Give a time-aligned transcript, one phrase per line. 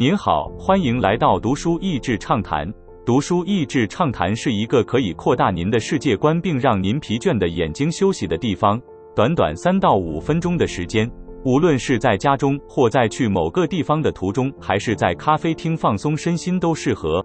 [0.00, 2.66] 您好，欢迎来到读书益智畅谈。
[3.04, 8.80] 读书益智畅谈是一个可以扩大您的世界观，并让您疲倦的眼睛休息的地方。
[9.14, 11.06] 短短三到五分钟的时间，
[11.44, 17.22] 无论是在家中，或在去某个地方的途中，还是在咖啡厅放松身心，都适合。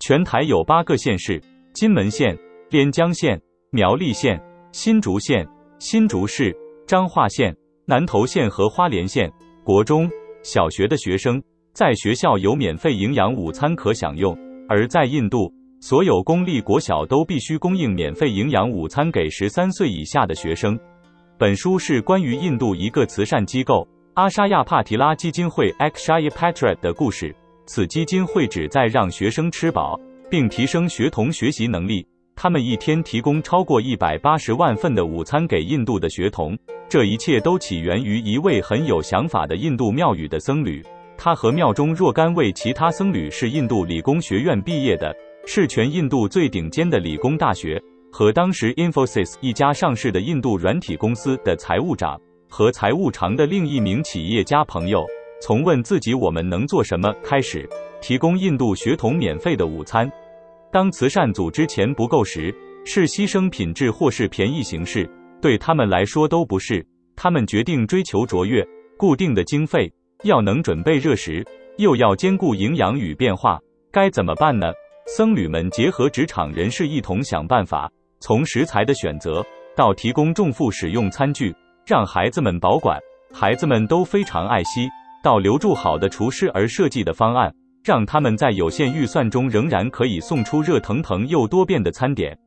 [0.00, 1.40] 全台有八个县市：
[1.72, 2.36] 金门县、
[2.70, 3.40] 连江县、
[3.70, 4.42] 苗栗县、
[4.72, 5.48] 新竹县、
[5.78, 6.52] 新竹市、
[6.84, 7.56] 彰化县、
[7.86, 9.32] 南投县和花莲县。
[9.68, 10.08] 国中
[10.42, 11.42] 小学的学生
[11.74, 14.34] 在学校有免费营养午餐可享用，
[14.66, 20.80] 而在印度，所有公立国小都必须供应免费营养午餐给十三岁以下的学生。
[21.36, 27.36] 本书是关于印度一个慈善机构阿沙亚帕提拉基金会 （Akshaya Patra） 的故事。
[27.66, 32.06] 此基金会旨在让学生吃饱，并提升学童学习能力。
[32.40, 36.56] 他们一天提供超过一百八十万份的午餐给印度的学童。
[36.88, 40.80] 这一切都起源于一位很有想法的印度庙宇的僧侣。
[41.16, 45.12] 他和庙中若干位其他僧侣是印度理工学院毕业的，
[45.46, 47.82] 是全印度最顶尖的理工大学。
[48.12, 52.16] 和当时 Infosys 一家上市的印度软体公司的财务长
[52.48, 55.04] 和财务长的另一名企业家朋友，
[55.42, 57.68] 从问自己我们能做什么开始，
[58.00, 60.08] 提供印度学童免费的午餐。
[60.72, 65.08] 当慈善组织钱不够时，是牺牲品质或是便宜形式。
[65.40, 66.84] 对他们来说都不是，
[67.16, 68.66] 他们决定追求卓越。
[68.96, 69.92] 固定的经费
[70.24, 71.46] 要能准备热食，
[71.76, 73.58] 又要兼顾营养与变化，
[73.92, 74.66] 该怎么办呢？
[75.06, 77.88] 僧侣们结合职场人士一同想办法，
[78.20, 79.42] 从食材的选择
[79.76, 81.54] 到提供重复使用餐具，
[81.86, 82.98] 让孩子们保管，
[83.32, 84.88] 孩子们都非常爱惜，
[85.22, 87.54] 到留住好的厨师而设计的方案，
[87.88, 92.38] 让他们在有限预算中仍然可以送出热腾腾又多变的餐点。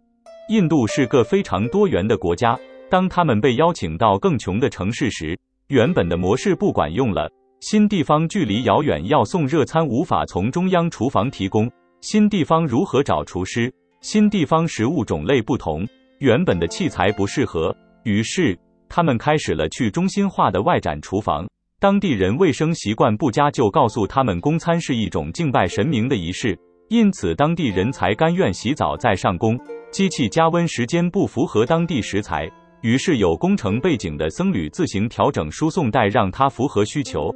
[0.50, 2.56] 印度是个非常多元的国家。
[2.92, 5.36] 当他们被邀请到更穷的城市时，
[5.70, 7.28] 原本的模式不管用了。
[7.60, 11.68] 新地方距离遥远，要送热餐无法从中央厨房提供。
[12.02, 13.74] 新地方如何找厨师？
[14.02, 15.88] 新地方食物种类不同，
[16.20, 17.76] 原本的器材不适合。
[18.04, 18.56] 于是
[18.88, 21.48] 他们开始了去中心化的外展厨房。
[21.82, 26.56] 当地人卫生习惯不佳，就告诉他们供餐是一种敬拜神明的仪式，
[26.90, 29.60] 因此当地人才甘愿洗澡再上工。
[29.90, 32.48] 机器加温时间不符合当地食材。
[32.84, 37.34] 于是有工程背景的僧侣自行调整输送带，让它符合需求。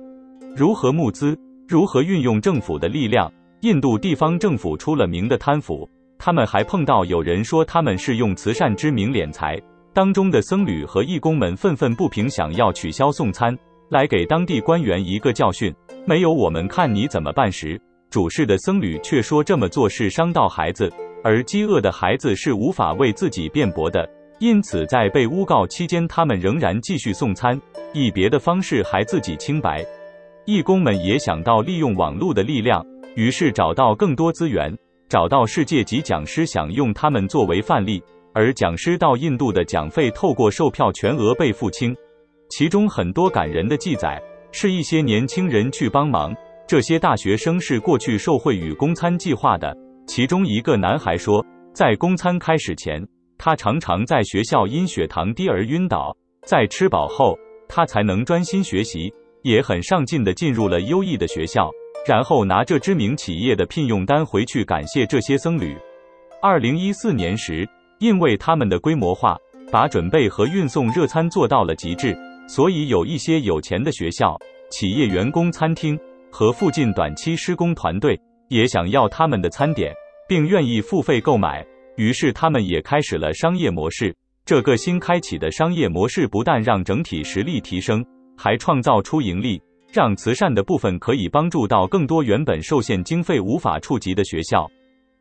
[0.56, 1.36] 如何募资？
[1.68, 3.32] 如何运用政府的力量？
[3.62, 5.90] 印度地方政府出了名的贪腐，
[6.20, 9.60] 他们还碰到有人说他们是用慈善之名敛财。
[9.92, 13.58] 当中的僧侣和义工们愤愤不平，想要取消送餐，
[13.90, 15.74] 来给当地官员一个教训。
[16.06, 17.80] 没有我们看你怎么办时，
[18.10, 20.92] 主事的僧侣却说这么做是伤到孩子，
[21.24, 24.08] 而饥饿的孩子是无法为自己辩驳的。
[24.40, 27.60] 因此，在被诬告期间，他们仍然继续送餐，
[27.94, 29.86] 以别的方式还自己清白。
[30.46, 32.86] 义工们也想到利用网络的力量，
[33.16, 34.78] 于是找到更多资源，
[35.10, 38.04] 找到世界级讲师，想用他们作为范例。
[38.34, 41.96] 而讲师到印度的讲费，透过售票全额被付清。
[42.50, 46.34] 其中很多感人的记载，是一些年轻人去帮忙。
[46.68, 49.76] 这些大学生是过去受惠于供餐计划的。
[50.08, 53.06] 其中一个男孩说，在供餐开始前。
[53.38, 59.14] 他常常在学校因血糖低而晕倒，在吃饱后，他才能专心学习，
[59.44, 61.70] 也很上进的进入了优异的学校，
[62.08, 65.76] 然后拿着知名企业的聘用单回去感谢这些僧侣。
[66.42, 67.68] 二零一四年时，
[68.00, 69.38] 因为他们的规模化，
[69.70, 72.18] 把准备和运送热餐做到了极致，
[72.48, 74.38] 所以有一些有钱的学校、
[74.70, 76.00] 企业员工、餐厅
[76.32, 78.20] 和附近短期施工团队
[78.50, 79.94] 也想要他们的餐点，
[80.28, 81.66] 并愿意付费购买。
[81.98, 84.16] 于是他们也开始了商业模式。
[84.46, 88.06] 这个新开启的商业模式不但让整体实力提升，
[88.38, 89.60] 还创造出盈利，
[89.92, 94.70] 让慈善的部分可以帮助到更多原本受限经费无法触及的学校。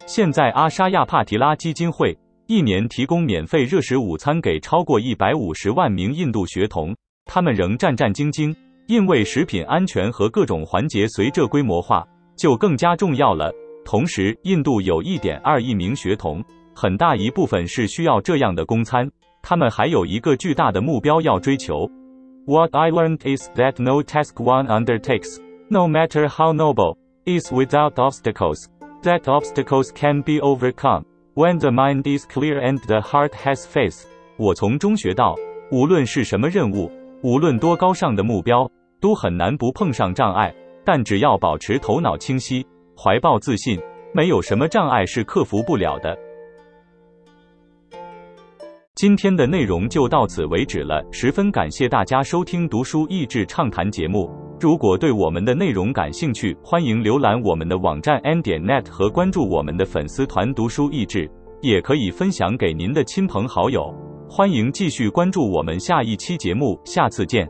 [0.05, 2.15] 现在阿沙亚帕提拉基金会
[2.49, 6.95] 一年提供免费热食午餐给超过一百五十万名印度学童，
[7.27, 8.55] 他们仍战战兢兢，
[8.87, 12.07] 因为食品安全和各种环节随着规模化
[12.37, 13.53] 就更加重要了。
[13.85, 16.45] 同时，印度有一点二亿名学童。
[16.77, 19.09] 很大一部分是需要这样的供餐，
[19.43, 21.89] 他们还有一个巨大的目标要追求。
[22.47, 25.39] What I learned is that no task one undertakes,
[25.69, 28.67] no matter how noble, is without obstacles.
[29.05, 31.05] That obstacles can be overcome
[31.35, 34.03] when the mind is clear and the heart has faith.
[34.37, 35.37] 我从中学到，
[35.71, 36.91] 无论是什么任务，
[37.25, 40.55] 无论多高尚的目标都很难不碰上障碍
[40.85, 42.63] 但只要保持头脑清晰
[42.95, 43.81] 怀抱自信
[44.13, 46.15] 没有什么障碍是克服不了的。
[48.95, 54.31] 今天的内容就到此为止了十分感谢大家收听读书益智畅谈节目。
[54.61, 61.29] 如果对我们的内容感兴趣欢迎浏览我们的网站 n 点 net 和关注我们的粉丝团读书益智
[61.63, 64.04] 也可以分享给您的亲朋好友。
[64.37, 67.49] 欢迎继续关注我们下一期节目下次见。